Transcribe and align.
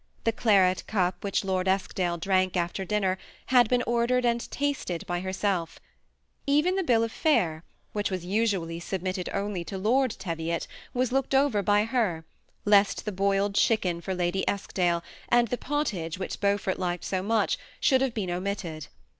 The 0.23 0.31
claret 0.31 0.87
cup 0.87 1.23
which 1.23 1.43
liord 1.43 1.67
Eskdale 1.67 2.17
drank 2.17 2.57
after 2.57 2.83
dinner 2.83 3.19
had 3.53 3.69
been 3.69 3.83
ordered 3.83 4.25
and 4.25 4.49
tasted 4.49 5.05
by 5.05 5.19
herself; 5.19 5.79
even 6.47 6.73
the 6.75 6.81
bill 6.81 7.03
of 7.03 7.11
fare, 7.11 7.63
which 7.93 8.09
was 8.09 8.25
usu 8.25 8.63
ally 8.63 8.79
submitted 8.79 9.29
only 9.31 9.63
to 9.65 9.77
Lord 9.77 10.09
Teviot, 10.17 10.65
was 10.95 11.11
looked 11.11 11.35
over 11.35 11.61
by 11.61 11.83
her, 11.83 12.25
lest 12.65 13.05
the 13.05 13.11
boiled 13.11 13.53
chicken 13.53 14.01
for 14.01 14.15
Lady 14.15 14.43
Eskdale, 14.49 15.03
and 15.29 15.49
the 15.49 15.55
pottage 15.59 16.17
which 16.17 16.39
Beaufort 16.41 16.79
liked 16.79 17.03
so 17.03 17.21
much, 17.21 17.59
should 17.79 18.01
have 18.01 18.15
been 18.15 18.31
omitted. 18.31 18.87